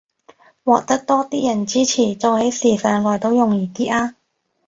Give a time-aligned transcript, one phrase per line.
[0.63, 4.15] 獲得多啲人支持，做起事上來都容易啲吖